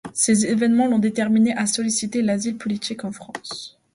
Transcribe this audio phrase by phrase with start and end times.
[0.15, 3.77] Ces événements l’ont déterminée à solliciter l’asile politique en France.